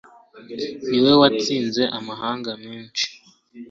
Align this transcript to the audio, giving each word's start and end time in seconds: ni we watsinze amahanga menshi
ni 0.89 0.99
we 1.05 1.11
watsinze 1.21 1.83
amahanga 1.97 2.51
menshi 2.65 3.07